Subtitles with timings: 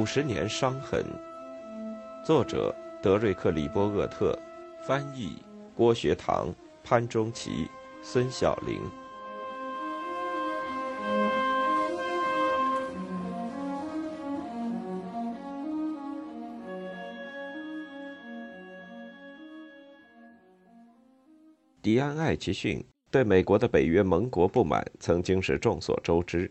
[0.00, 1.04] 五十年伤痕，
[2.24, 4.34] 作者德瑞克·里波厄特，
[4.82, 5.36] 翻译
[5.76, 6.48] 郭学堂、
[6.82, 7.68] 潘中奇、
[8.02, 8.80] 孙晓玲。
[21.82, 26.50] 迪安·艾奇逊对美国的北约盟国不满，曾经是众所周知。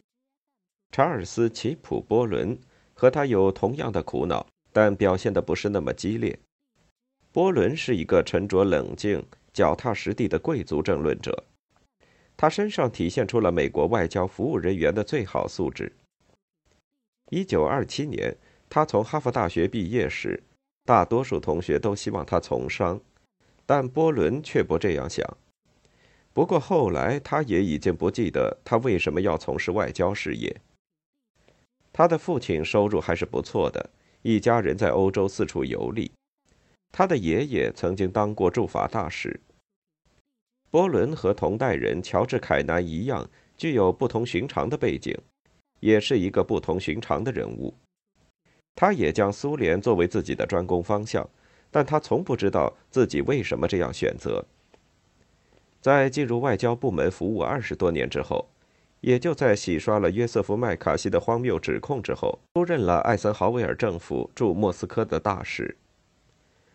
[0.91, 2.55] 查尔斯·齐普·波伦。
[2.99, 6.37] 和他有同样的苦恼，但表现的不是那么激烈。
[7.31, 11.45] 波伦是一个沉着冷静、脚踏实地的贵族政论者，
[12.35, 15.93] 他身上体现出了美国外交服务人员的最好素质。
[17.31, 18.35] 一九二七年，
[18.69, 20.43] 他从哈佛大学毕业时，
[20.83, 22.99] 大多数同学都希望他从商，
[23.65, 25.25] 但波伦却不这样想。
[26.33, 30.59] 不过后来，他也已经不记得他为什么要从事外交事业。
[31.99, 33.89] 他的父亲收入还是不错的，
[34.21, 36.09] 一家人在欧洲四处游历。
[36.93, 39.37] 他的爷爷曾经当过驻法大使。
[40.71, 45.13] 波伦和同代人乔治·凯南一样，具有不同寻常的背景，
[45.81, 47.75] 也是一个不同寻常的人物。
[48.75, 51.29] 他也将苏联作为自己的专攻方向，
[51.69, 54.45] 但他从不知道自己为什么这样选择。
[55.81, 58.47] 在进入外交部门服务二十多年之后。
[59.01, 65.77] 也就在洗刷了约瑟夫·麦卡锡的荒谬指控之后，出任了艾森豪威尔政府驻莫斯科的大使。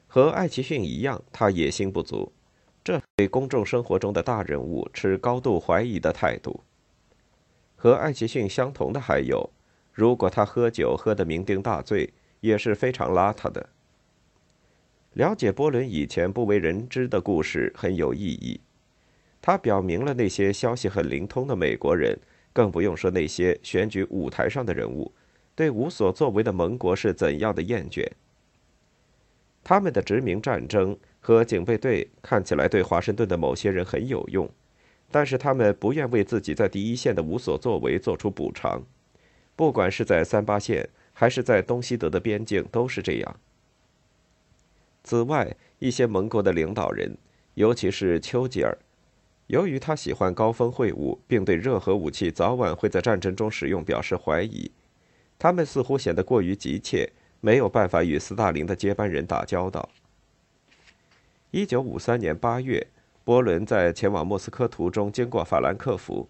[0.06, 2.32] 和艾奇逊一样，他野心不足，
[2.82, 6.60] 这对公众生活中的大人物持高度怀疑的态度。
[7.76, 9.50] 和艾奇逊相同的还有，
[9.92, 13.68] 如果他喝酒喝得酩酊大醉，也是非常邋遢的。
[15.12, 18.60] 了解波伦以前不为人知的故事很有意义。
[19.46, 22.18] 他表明了那些消息很灵通的美国人，
[22.50, 25.12] 更不用说那些选举舞台上的人物，
[25.54, 28.08] 对无所作为的盟国是怎样的厌倦。
[29.62, 34.48] 他们的殖民战争和警备队看起来对华盛顿的某些人很有用，
[35.10, 38.82] 但是他们不愿为自己在第一线的无所作为做出补偿，
[39.54, 43.36] 不管是在三八线还是在东西德的边境都是这样。
[45.02, 47.18] 此外，一些盟国的领导人，
[47.52, 48.74] 尤其是丘吉尔。
[49.48, 54.70] 由于他喜欢高峰会晤，并对热核武器早晚会在战争中使用表示怀疑，
[55.38, 59.90] 他们似乎显得过于急切，没有办法与斯大林的接班人打交道。
[61.50, 62.86] 一九五三年八月，
[63.22, 66.28] 波伦在前往莫斯科途中经过法兰克福。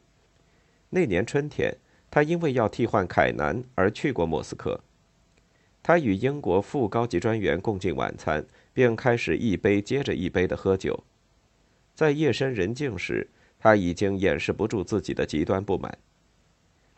[0.91, 1.76] 那年春天，
[2.10, 4.81] 他因为要替换凯南而去过莫斯科。
[5.82, 11.04] 他与英国副高级专员共进晚餐，并开始一杯接着一杯的喝酒。
[11.94, 13.28] 在夜深人静时，
[13.59, 15.97] 他已经掩饰不住自己的极端不满，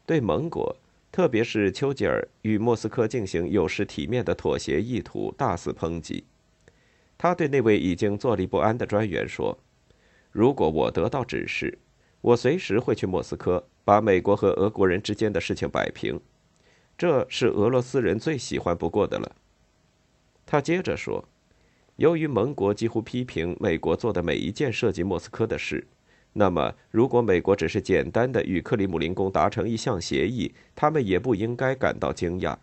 [0.06, 0.74] 对盟国，
[1.12, 6.24] 特别是丘吉尔与莫斯科进行有失体面的妥协意图大肆抨击。
[7.18, 9.58] 他对那位已经坐立不安的专员说
[10.32, 11.78] ：“如果我得到指示，
[12.22, 16.18] 我随时会去莫斯科，把美国和俄国人之间的事情摆平。
[16.96, 19.36] 这是俄罗斯人最喜欢不过的了。”
[20.46, 21.28] 他接着说。
[21.96, 25.86] 由于盟国几乎批评美国做的每一件涉及莫斯科的事，
[26.34, 32.56] 那么如果美国只是简单的与克里姆林宫达成一项协议，他们也不应该感到惊讶。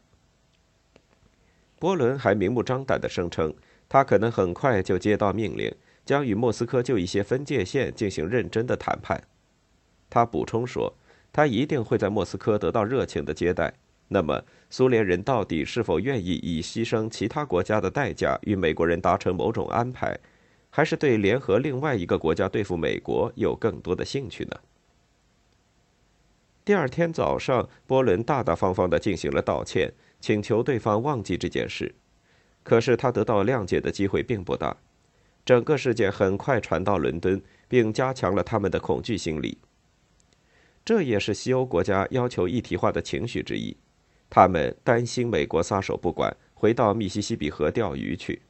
[1.79, 3.53] 波伦还明目张胆地声称，
[3.89, 5.73] 他可能很快就接到命令，
[6.05, 9.23] 将与莫斯科就一些分界线进行认真的谈判。
[10.11, 10.95] 他补充说，
[11.31, 13.73] 他一定会在莫斯科得到热情的接待。
[14.13, 20.15] 那么，苏联人到底是否愿意以牺牲其他国家的代价与美国人达成某种安排，
[20.69, 24.51] 还是对联合另外一个国家对付美国有更多的兴趣呢？
[26.63, 31.95] 第二天早上，波伦大大方方地进行了道歉，请求对方忘记这件事。
[32.61, 34.77] 可是他得到谅解的机会并不大。
[35.43, 39.57] 整个事件很快传到伦敦，并加强了他们的恐惧心理。
[40.85, 43.75] 这也是西欧国家要求一体化的情绪之一。
[44.35, 48.41] 他们担心美国撒手不管，回到密西西比河钓鱼去。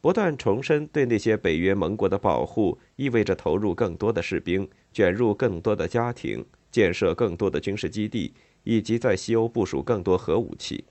[0.00, 10.84] 不断重申对那些北约盟国的保护，意味着投入更多的士兵，卷入更多的家庭，建设更多的军事基地，以及在西欧部署更多核武器。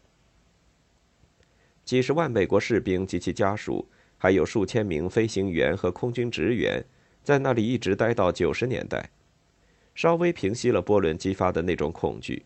[1.86, 3.88] 几十万美国士兵及其家属，
[4.18, 6.84] 还有数千名飞行员和空军职员，
[7.24, 9.10] 在那里一直待到九十年代，
[9.96, 12.44] 稍微平息了波伦激发的那种恐惧。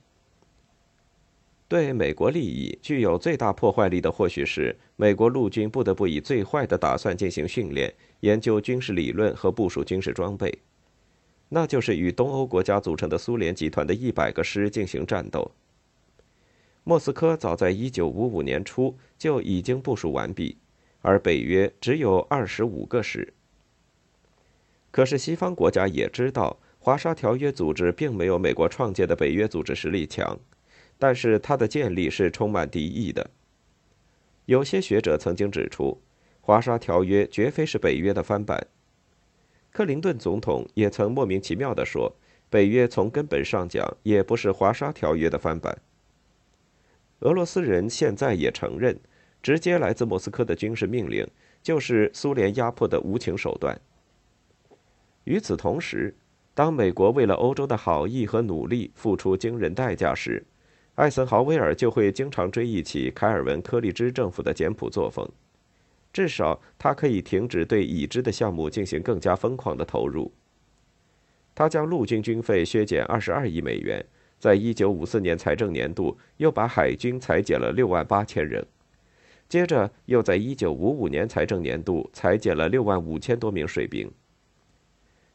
[1.69, 10.59] 对美国利益具有最大破坏力的，或许是美国陆军不得不以最坏的打算进行训练、研究军事理论和部署军事装备，
[11.49, 15.51] 那就是与东欧国家组成的苏联集团的一百个师进行战斗。
[16.85, 20.55] 莫斯科早在1955年初就已经部署完毕，
[21.01, 23.33] 而北约只有25个师。
[24.89, 30.39] 可是西方国家也知道，华沙条约组织并没有美国创建的北约组织实力强，
[30.97, 33.29] 但是它的建立是充满敌意的。
[34.45, 36.01] 有些学者曾经指出，
[36.41, 38.67] 华沙条约绝非是北约的翻版。
[39.71, 42.15] 克林顿总统也曾莫名其妙地说，
[42.49, 45.77] 北约从根本上讲也不是华沙条约的翻版。
[47.19, 48.99] 俄罗斯人现在也承认，
[49.43, 51.27] 直接来自莫斯科的军事命令
[51.61, 53.79] 就是苏联压迫的无情手段。
[55.25, 56.15] 与此同时，
[56.53, 60.45] 当美国为了欧洲的好意和努力付出惊人代价时，
[60.97, 65.29] 艾森豪威尔就会经常追忆起凯尔文·柯立芝政府的简朴作风，
[66.11, 70.31] 至少他可以停止对已知的项目进行更加疯狂的投入。
[71.53, 74.03] 他将陆军军费削减二十二亿美元，
[74.39, 78.65] 在一九五四年财政年度又把海军裁减了六万八千人，
[79.47, 84.11] 接着又在一九五五年财政年度裁减了六万五千多名水兵。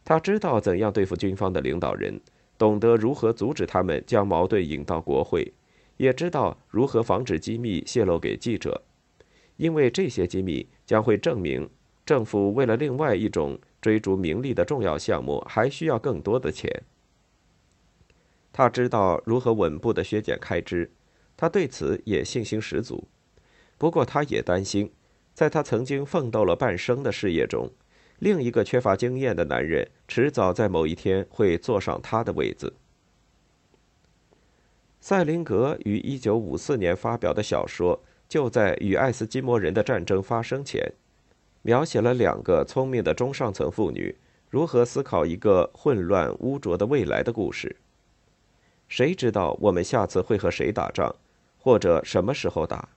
[0.05, 2.21] 他知道怎样对付军方的领导人。
[2.63, 5.53] 懂得如何阻止他们将矛盾引到国会，
[5.97, 8.81] 也知道如何防止机密泄露给记者，
[9.57, 11.69] 因为这些机密将会证明
[12.07, 16.71] 政府为了另外一种追逐名利的重要项目还需要更多的钱。
[18.53, 20.89] 他知道如何稳步的削减开支，
[21.37, 23.09] 他对此也信心十足。
[23.77, 24.93] 不过，他也担心，
[25.35, 27.73] 在他曾经奋斗了半生的事业中。
[28.23, 32.73] 另一个缺乏经验的男人，迟早在某一天会坐上他的位子。
[35.01, 40.93] 塞林格于1954年发表的小说，就在与爱斯基摩人的战争发生前，
[41.63, 44.15] 描写了两个聪明的中上层妇女
[44.49, 47.75] 如何思考一个混乱污浊的未来的故事。
[48.87, 51.13] 谁知道我们下次会和谁打仗，
[51.59, 52.91] 或者什么时候打？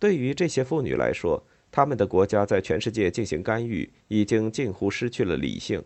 [0.00, 5.82] 对于这些妇女来说，他们的国家在全世界进行干预，已经近乎失去了理性，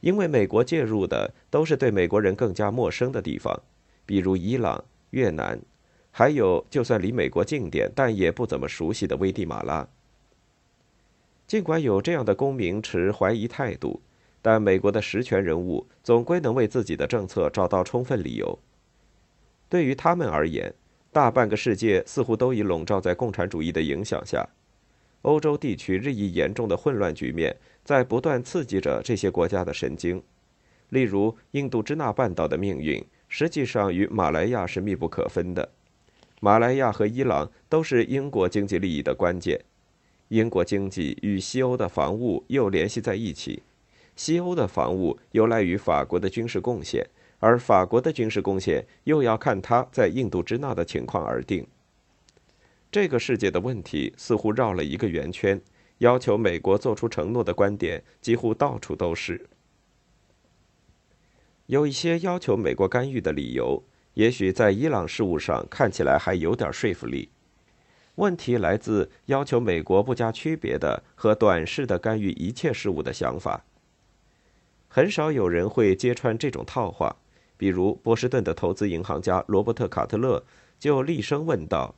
[0.00, 3.62] 因为美国介入的都是对美国人更加陌生的地方，
[4.06, 5.60] 比如伊朗、越南，
[6.10, 9.86] 还有就算离美国近点但也不怎么熟悉的危地马拉。
[11.46, 14.00] 尽管有这样的公民持怀疑态度，
[14.40, 18.58] 但美国的实权人物总归能为自己的政策找到充分理由。
[19.68, 20.74] 对于他们而言，
[21.12, 24.48] 大半个世界似乎都已笼罩在共产主义的影响下。
[25.24, 30.22] 欧洲地区日益严重的混乱局面在不断刺激着这些国家的神经，
[30.90, 35.70] 例如印度支那半岛的命运实际上与马来亚是密不可分的。
[36.40, 39.58] 马来亚和伊朗都是英国经济利益的关键，
[40.28, 43.62] 英国经济与西欧的防务又联系在一起，
[44.14, 47.06] 西欧的防务由来于法国的军事贡献，
[47.38, 51.66] 而法国的军事贡献又要看他在印度支那的情况而定。
[52.94, 55.60] 这个世界的问题似乎绕了一个圆圈，
[55.98, 59.48] 要求美国做出承诺的观点几乎到处都是。
[61.66, 63.82] 有一些要求美国干预的理由，
[64.12, 67.30] 也许在伊朗事务上看起来还有点说服力。
[68.14, 73.64] 问题来自要求美国不加区别的和短视的干预一切事务的想法。
[74.86, 77.16] 很少有人会揭穿这种套话，
[77.56, 80.44] 比如波士顿的投资银行家罗伯特·卡特勒
[80.78, 81.96] 就厉声问道。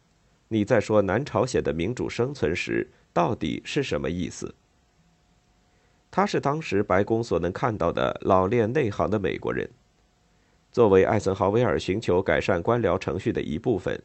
[0.49, 4.55] 你在说南朝鲜的民主生存时，到底是什么意思？
[6.11, 9.69] 他是当时白宫所能看到的老练内行的美国人。
[10.71, 14.01] 作为艾森豪威尔寻求改善官僚程序的一部分，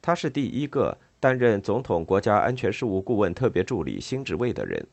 [0.00, 4.86] 他是第一个担任总统国家安全事务顾问特别助理新职位的人。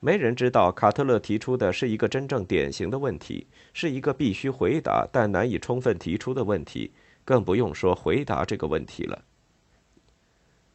[0.00, 6.92] 没人知道卡特勒提出的是一个真正典型的问题，是一个必须回答但难以充分提出的问题，
[7.24, 9.22] 更不用说回答这个问题了。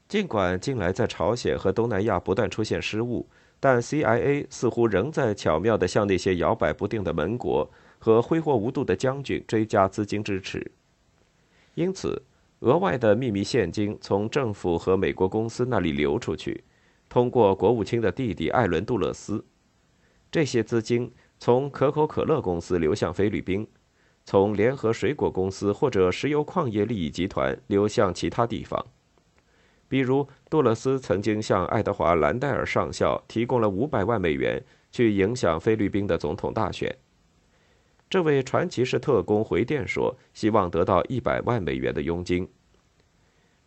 [0.09, 10.71] 尽管近来在朝鲜和东南亚不断出现失误，但 CIA 似乎仍在巧妙地向那些摇摆不定的盟国和挥霍无度的将军追加资金支持。
[11.75, 12.19] 因此，
[12.61, 16.63] 额外的秘密现金从政府和美国公司那里流出去，
[17.07, 19.45] 通过国务卿的弟弟艾伦·杜勒斯。
[20.31, 23.67] 这些资金从可口可乐公司流向菲律宾，
[24.25, 28.83] 从联合水果公司或者石油矿业利益集团流向其他地方。
[29.89, 36.95] 比如，杜勒斯曾经向爱德华·兰戴尔上校提供了五百万美元，去影响菲律宾的总统大选。
[38.07, 42.47] 这位传奇式特工回电说，希望得到一百万美元的佣金。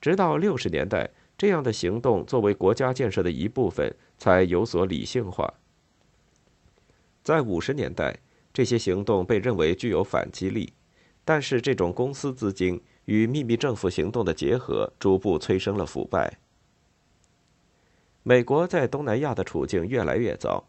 [0.01, 5.53] 直到六十年代，这样的行动作为国家建设的一部分，才有所理性化。
[7.25, 8.17] 在五十年代，
[8.53, 10.73] 这些行动被认为具有反击力，
[11.25, 12.81] 但是这种公司资金。
[13.07, 16.39] 与秘密政府行动的结合，逐步催生了腐败。
[18.23, 20.65] 美国在东南亚的处境越来越糟。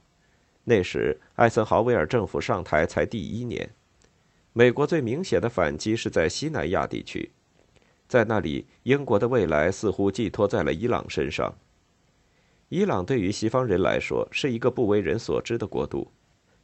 [0.64, 3.70] 那时，艾森豪威尔政府上台才第一年。
[4.54, 7.32] 美国最明显的反击是在西南亚地区，
[8.08, 11.54] 在那里，英国的未来似乎寄托在了伊朗身上。
[12.70, 16.12] 伊朗对于西方人来说是一个不为人所知的国度，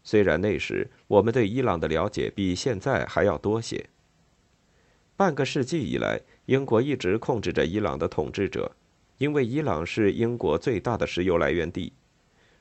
[0.03, 3.89] 虽然那时我们对伊朗的了解比现在还要多些。
[5.19, 8.71] 半个世纪以来，英国一直控制着伊朗的统治者。
[9.17, 11.91] 因为伊朗是英国最大的石油来源地，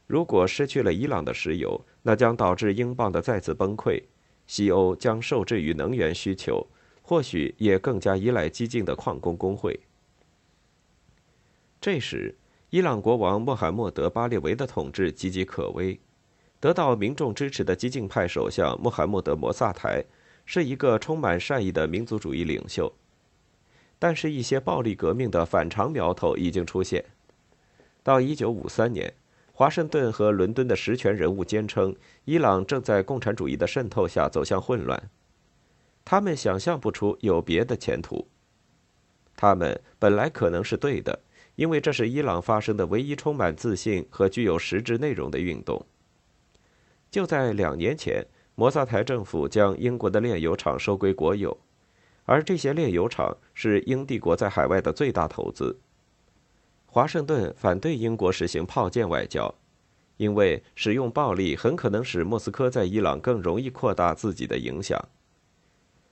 [0.09, 4.03] 如果失去了伊朗的石油，那将导致英镑的再次崩溃，
[4.49, 6.67] 西欧将受制于能源需求，
[7.01, 9.79] 或许也更加依赖激进的矿工工会。
[11.81, 12.35] 这时，
[12.71, 16.01] 伊朗国王穆罕默德·巴列维的统治岌岌可危，
[16.59, 20.05] 得到民众支持的激进派首相穆罕默德·摩萨台
[20.51, 22.91] 是一个充满善意的民族主义领袖。
[23.99, 27.05] 但是，一些暴力革命的反常苗头已经出现。
[28.03, 29.13] 到1953年，
[29.53, 35.11] 华盛顿和伦敦的实权人物坚称，伊朗正在共产主义的渗透下走向混乱。
[36.03, 38.27] 他们想象不出有别的前途。
[39.37, 41.21] 他们本来可能是对的，
[41.57, 45.85] 因为这是伊朗发生的唯一充满自信和具有实质内容的运动。
[47.11, 48.27] 就在两年前，
[48.59, 51.57] 摩萨台政府将英国的炼油厂收归国有。
[52.25, 55.79] 而这些炼油厂是英帝国在海外的最大投资。
[56.85, 59.55] 华盛顿反对英国实行炮舰外交，
[60.17, 65.01] 因为使用暴力很可能使莫斯科在伊朗更容易扩大自己的影响。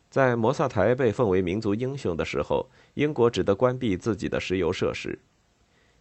[0.08, 5.18] 在摩萨台被奉为民族英雄的时候，英国只得关闭自己的石油设施，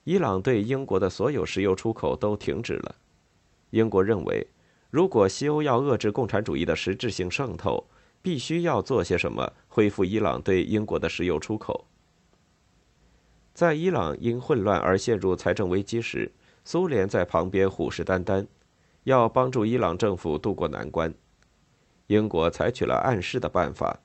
[0.04, 2.94] 伊朗对英国的所有石油出口都停止了。
[3.72, 4.46] 英国认为，
[4.96, 7.86] 如果西欧要遏制共产主义的实质性渗透，
[8.22, 11.86] 必须要做些什么，恢复伊朗对英国的石油出口。
[13.54, 16.32] 在伊朗因混乱而陷入财政危机时，
[16.64, 18.48] 苏联在旁边虎视眈眈，
[19.04, 21.14] 要帮助伊朗政府渡过难关。
[22.08, 24.00] 英国采取了暗示的办法，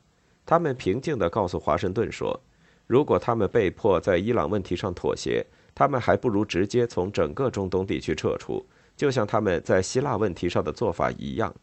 [0.45, 2.41] 他们平静地告诉华盛顿说
[2.89, 8.67] ：“如果他们被迫在伊朗问题上妥协，他们还不如直接从整个中东地区撤出，
[9.01, 11.55] 就像他们在希腊问题上的做法一样。”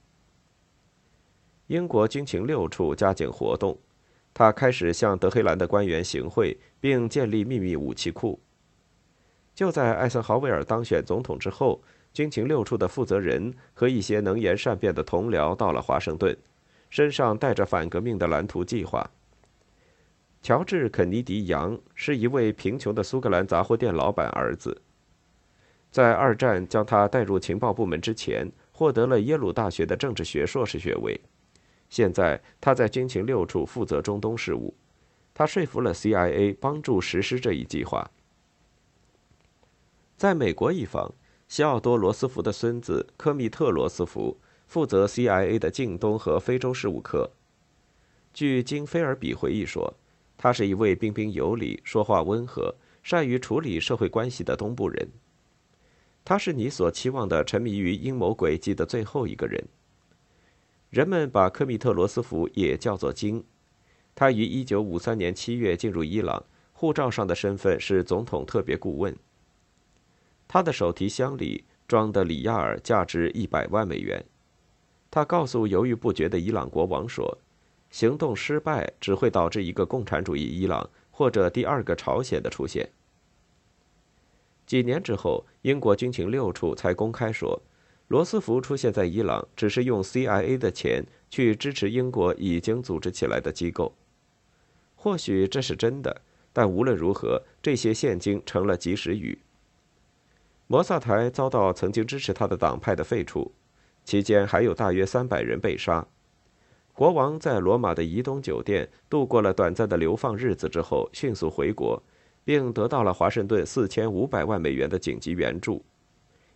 [1.67, 3.77] 英国军情六处加紧活动，
[4.33, 8.39] 他开始向德黑兰的官员行贿，并建立秘密武器库。
[9.53, 11.79] 就在艾森豪威尔当选总统之后，
[12.11, 16.35] 军情六处的负责人和一些能言善辩的同僚到了华盛顿，
[16.89, 19.07] 身上带着反革命的蓝图计划。
[20.41, 24.81] 乔治·肯尼迪·杨是一位贫穷的苏格兰杂货店老板儿子，
[25.97, 31.19] 在二战将他带入情报部门之前，获得了耶鲁大学的政治学硕士学位。
[31.89, 34.75] 现在他在军情六处负责中东事务，
[35.33, 38.11] 他说服了 CIA 帮助实施这一计划。
[40.15, 41.11] 在美国一方，
[41.47, 44.37] 西奥多·罗斯福的孙子科密特·罗斯福
[44.67, 47.31] 负责 CIA 的近东和非洲事务科。
[48.35, 49.91] 据金菲尔比回忆说，
[50.37, 55.09] 他是一位彬彬有礼、说话温和、善于处理社会关系的东部人。
[56.29, 59.65] 他是你所期望的沉迷于阴谋诡计的最后一个人。
[60.89, 63.41] 人们把科米特罗斯福也叫做金，
[64.13, 66.43] 他于1953年7月进入伊朗，
[66.73, 69.15] 护照上的身份是总统特别顾问。
[70.49, 74.21] 他的手提箱里装的里亚尔价值100万美元。
[75.09, 77.37] 他告诉犹豫不决的伊朗国王说
[77.89, 82.91] ：“行动失败只会导致一个共产主义伊朗或者第二个朝鲜的出现。”
[84.67, 87.59] 几年之后，英国军情六处才公开说。
[88.09, 93.93] 罗斯福出现在伊朗，只是用 CIA 的钱去支持英国已经组织起来的机构。
[94.95, 96.21] 或许这是真的，
[96.53, 99.37] 但无论如何，这些现金成了及时雨。
[100.67, 103.51] 摩萨台遭到曾经支持他的党派的废除，
[104.05, 106.07] 期间还有大约三百人被杀。
[106.93, 112.01] 国王在罗马的移东酒店度过了短暂的流放日子之后，迅速回国，
[112.47, 115.83] 并得到了华盛顿四千五百万美元的紧急援助。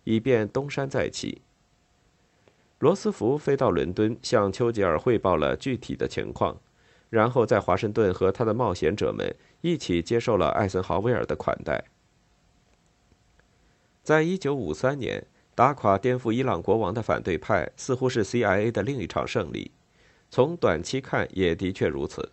[0.04, 1.42] 以便东山再起。
[2.78, 6.56] 罗斯福飞到伦敦，向丘吉尔汇报了具体的情况，
[7.10, 11.84] 然后在华盛顿和他的冒险者们一起接受了艾森豪威尔的款待。
[14.02, 19.70] 在一九五三年，打垮颠覆伊朗国王的反对派似乎是 CIA 的另一场胜利，
[20.30, 22.32] 从短期看也的确如此。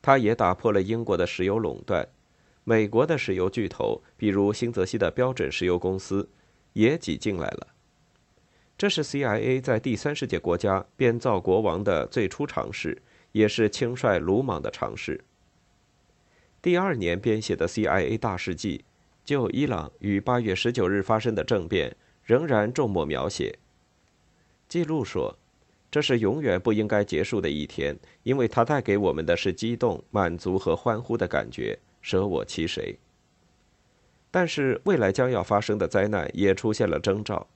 [0.00, 2.06] 他也打破了英国的石油垄断，
[2.64, 6.28] 美国的石油巨头，比如新泽西的标准石油公司。
[6.74, 7.68] 也挤进来了。
[8.76, 15.24] 这是 CIA 在第三世界国家编造国王的最初尝试，也是轻率鲁莽的尝试。
[16.60, 18.84] 第二年编写的 CIA 大事记，
[19.24, 23.56] 就伊朗于8月19日发生的政变，仍然重墨描写。
[24.68, 25.38] 记录说
[25.92, 32.98] ：“这是永远不应该结束的一天，因为它带给我们的是激动、满足和欢呼的感觉，舍我其谁。”
[34.30, 37.46] 但是，未来将要发生的灾难也出现了征兆。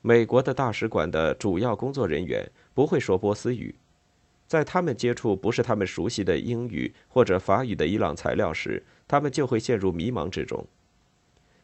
[0.00, 3.74] 美国的大使馆的主要工作人员不会说波斯语，
[4.46, 10.64] 在他们接触不是他们熟悉的英语或者法语的伊朗材料时，他们就会陷入迷茫之中。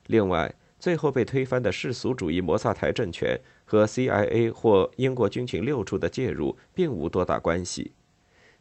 [0.08, 7.92] 另外，最后被推翻的世俗主义摩萨台政权和 CIA 或英国军情六处的介入并无多大关系，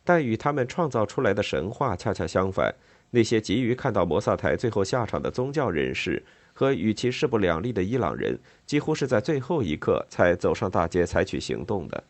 [0.03, 2.75] 但与他们创造出来的神话恰恰相反。
[3.11, 12.03] 那些急于看到摩萨台最后下场的宗教人士和与其势不两立的伊朗人，几乎是在最后一刻才走上大街采取行动的。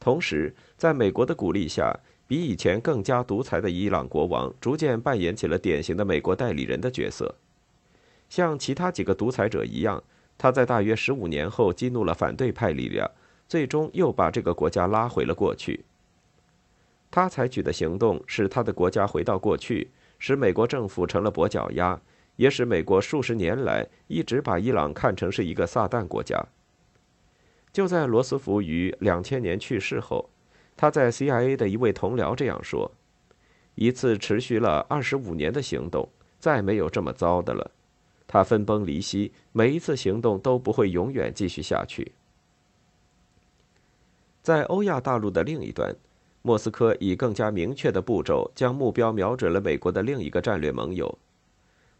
[0.00, 7.34] 同时，在美国的鼓励下，比以前更加独裁的伊朗国王逐渐扮演起了典型的美国代理人的角色。
[8.28, 10.02] 像其他几个独裁者一样，
[10.36, 13.10] 他在大约十五年后激怒了反对派力量，
[13.48, 15.84] 最终又把这个国家拉回了过去。
[17.10, 21.98] 他采取的行动使他的国家回到过去，使美国政府成了跛脚鸭，
[22.36, 26.38] 也使美国数十年来一直把伊朗看成是一个撒旦国家。
[27.72, 30.28] 就在罗斯福于两千年去世后，
[30.76, 32.92] 他在 CIA 的一位同僚这样说
[33.74, 37.70] ：“一次持续了二十五年的行动，再没有这么糟的了。
[38.26, 42.12] 他分崩离析，每一次行动都不会永远继续下去。”
[44.42, 45.96] 在欧亚大陆的另一端。
[46.48, 51.18] 莫斯科以更加明确的步骤将目标瞄准了美国的另一个战略盟友，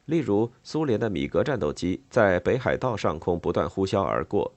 [0.07, 4.51] 例如苏联的米格战斗机在北海道上空不断呼啸而过，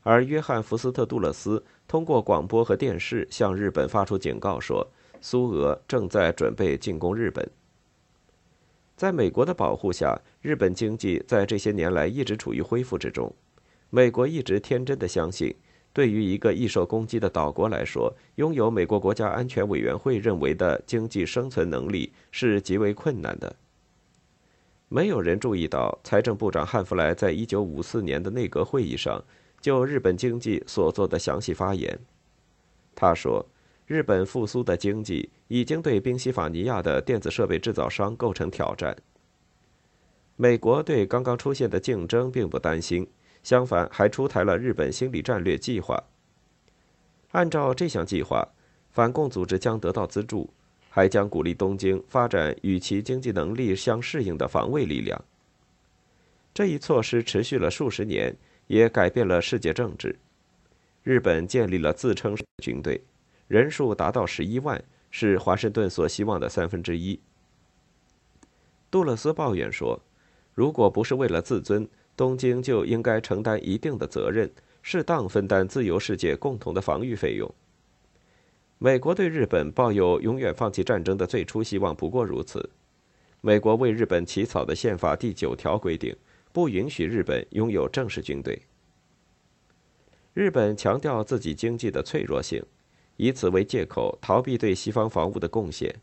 [0.00, 4.88] 而约翰·福斯特·杜勒斯通过广播和电视向日本发出警告说，
[5.20, 7.46] 苏俄正在准备进攻日本。
[8.96, 13.30] 在美国的保护下，日本经济在这些年来一直处于恢复之中。
[13.90, 15.54] 美国一直天真的相信。
[15.92, 23.54] 对于一个易受攻击的岛国来说，拥有美国国家安全委员会认为的经济生存能力是极为困难的。
[24.88, 29.22] 没有人注意到，财政部长汉弗莱在一九五四年的内阁会议上
[29.60, 31.98] 就日本经济所做的详细发言。
[32.94, 33.44] 他说
[33.86, 38.96] ：“日本复苏的经济已经对宾夕法尼亚的电子设备制造商构成挑战。”
[40.36, 43.06] 美国对刚刚出现的竞争并不担心。
[43.42, 46.02] 相反，还出台了日本心理战略计划。
[47.32, 48.46] 按照这项计划，
[48.90, 50.48] 反共组织将得到资助，
[50.88, 55.24] 还将鼓励东京发展与其经济能力相适应的防卫力量。
[56.54, 60.14] 这一措施持续了数十年，也改变了世界政治。
[61.02, 63.02] 日本建立了自称军队，
[63.48, 67.18] 人数达到十一万，是华盛顿所希望的三分之一。
[68.90, 70.00] 杜勒斯抱怨说
[70.54, 74.50] ：“如果不是为了自尊。”东京就应该承担一定的责任，
[74.82, 77.52] 适当分担自由世界共同的防御费用。
[78.78, 82.70] 美国对日本抱有永远放弃战争的最初希望不过如此。
[83.40, 86.14] 美国为日本起草的宪法第九条规定，
[86.52, 88.62] 不允许日本拥有正式军队。
[90.34, 92.62] 日本强调自己经济的脆弱性，
[93.16, 95.94] 以此为借口逃避对西方防务的贡献。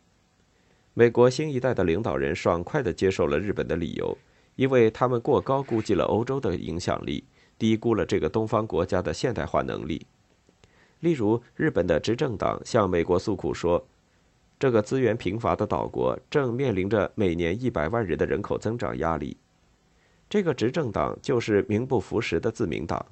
[0.94, 4.18] 美国新一代的领导人爽快地接受了日本的理由。
[4.56, 7.24] 因为他们过高估计了欧洲的影响力，
[7.58, 10.06] 低估了这个东方国家的现代化能力。
[11.00, 13.86] 例如，日本的执政党向美国诉苦说，
[14.60, 19.38] 这个资源贫乏的岛国正面临着每年一百万人的人口增长压力。
[20.30, 23.06] 这个执政党就是名不符实的自民党。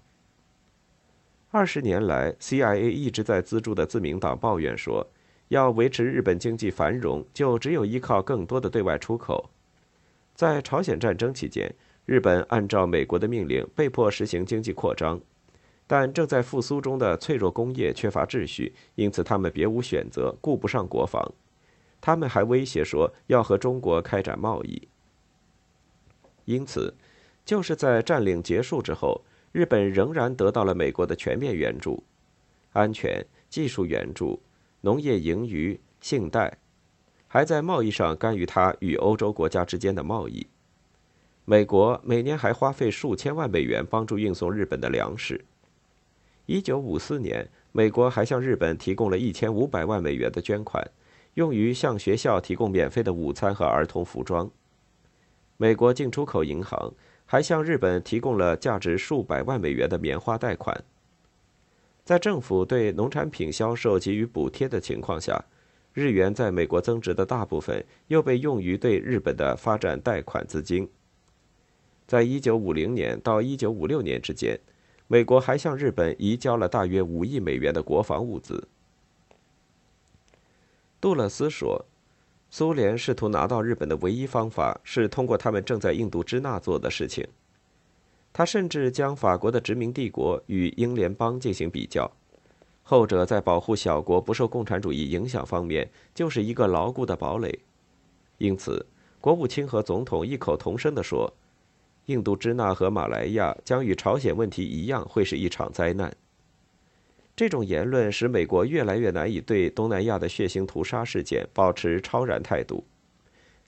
[1.49, 5.07] 二十年来，CIA 一直在资助的自民党抱怨说，
[5.47, 9.49] 要维持日本经济繁荣，就只有依靠更多的对外出口。
[10.37, 11.73] 在朝鲜战争期间，
[12.05, 15.19] 日本按照美国的命令被迫实行经济扩张，
[15.87, 21.33] 但正在复苏中的脆弱工业缺乏秩序，因此他们别无选择，顾不上国防。
[21.99, 24.87] 他们还威胁说要和中国开展贸易。
[26.45, 26.93] 因此，
[27.43, 29.19] 就是在占领结束之后，
[29.51, 32.03] 日本仍然得到了美国的全面援助、
[32.73, 34.39] 安全、技术援助、
[34.81, 36.59] 农业盈余、信贷。
[37.37, 40.47] 还在贸易上干预他与欧洲国家之间的贸易。
[41.45, 45.45] 美国每年还花费数千万美元帮助运送日本的粮食。
[46.47, 50.83] 一九五四年，美国还向日本提供了一千五百万美元的捐款，
[51.35, 54.49] 用于向学校提供免费的午餐和儿童服装。
[55.57, 56.91] 美国进出口银行
[57.27, 60.83] 还向日本提供了价值数百万美元的棉花贷款。
[62.03, 65.45] 在政府对农产品销售给予补贴的情况下。
[65.97, 70.87] 日元在美国增值的大部分又被用于对日本的发展贷款资金。
[72.05, 74.59] 在一九五零年到一九五六年之间，
[75.07, 78.67] 美国还向日本移交了大约五亿美元的国防物资。
[81.01, 81.83] 杜勒斯说，
[82.51, 87.27] 苏联试图拿到日本的唯一方法是通过他们正在印度支那做的事情。
[88.31, 92.11] 他甚至将法国的殖民帝国与英联邦进行比较。
[92.89, 97.59] 后者在保护小国不受共产主义影响方面就是一个牢固的堡垒，
[98.37, 98.85] 因此，
[99.19, 101.33] 国务卿和总统异口同声地说
[102.07, 106.15] ：“印度支那和马来亚将与朝鲜问题一样，会是一场灾难。”
[107.35, 112.85] 这种言论使美国越来越难以对东南亚的血腥屠杀事件保持超然态度。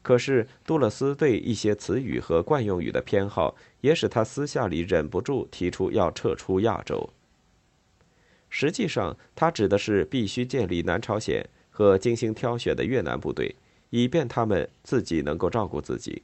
[0.01, 7.09] 可是，杜勒斯对一些词语和惯用语的偏好，也使他私下里忍不住提出要撤出亚洲。
[8.49, 13.55] 实际上，他指的是必须建立南朝鲜和精心挑选的越南部队，
[13.91, 16.23] 以便他们自己能够照顾自己。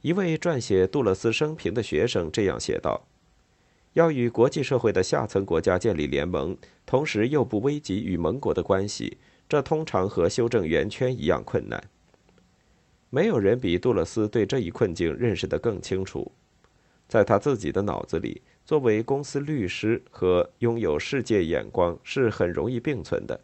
[0.00, 3.06] 一位撰写杜勒斯生平的学生这样写道
[3.92, 11.82] ：“要与国际社会的下层国家建立联盟，同时又不危及与盟国的关系，这通常和修正圆圈一样困难。
[13.10, 16.32] 没有人比杜勒斯对这一困境认识得更清楚，
[17.06, 23.38] 在他自己的脑子里。”作为公司律师和拥有世界眼光是很容易并存的。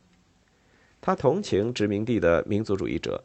[0.99, 3.23] 他同情殖民地的民族主义者，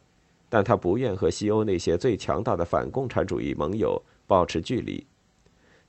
[0.49, 5.05] 但他不愿和西欧那些最强大的反共产主义盟友保持距离。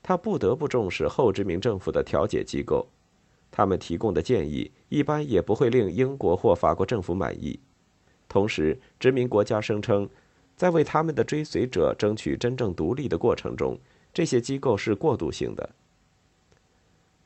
[0.01, 2.87] 他不得不重视后殖民政府的调解机构，
[3.51, 7.59] 他们提供的建议一般也不会令英国或法国政府满意。
[8.29, 10.09] 同时，殖民国家声称，
[10.55, 13.77] 在为他们的追随者争取真正独立的过程中，
[14.13, 15.69] 这些机构是过渡性的。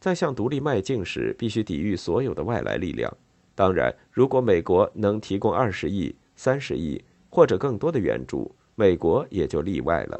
[0.02, 3.16] 在向独立迈进时，必须抵御所有的外来力量。
[3.54, 10.20] 当然，如果美国能提供二十亿、三十亿或者更多的援助，美国也就例外了。